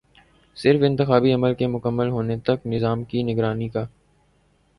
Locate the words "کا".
3.69-3.85